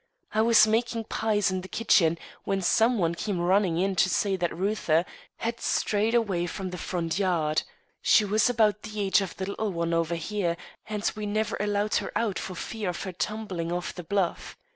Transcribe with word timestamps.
I 0.33 0.41
was 0.41 0.65
making 0.65 1.03
pies 1.03 1.51
in 1.51 1.61
the 1.61 1.67
kitchen, 1.67 2.17
when 2.43 2.63
some 2.63 2.97
one 2.97 3.13
came 3.13 3.39
running 3.39 3.77
in 3.77 3.95
to 3.97 4.09
say 4.09 4.35
that 4.35 4.51
Reuther 4.57 5.05
had 5.37 5.59
strayed 5.61 6.15
away 6.15 6.47
from 6.47 6.71
the 6.71 6.79
front 6.79 7.19
yard. 7.19 7.61
She 8.01 8.25
was 8.25 8.49
about 8.49 8.81
the 8.81 8.99
age 8.99 9.21
of 9.21 9.37
the 9.37 9.45
little 9.45 9.71
one 9.71 9.93
over 9.93 10.17
there, 10.17 10.57
and 10.89 11.11
we 11.15 11.27
never 11.27 11.55
allowed 11.59 11.93
her 11.97 12.11
out 12.15 12.23
alone 12.23 12.33
for 12.37 12.55
fear 12.55 12.89
of 12.89 13.03
her 13.03 13.11
tumbling 13.11 13.71
off 13.71 13.93
the 13.93 14.01
bluff. 14.03 14.57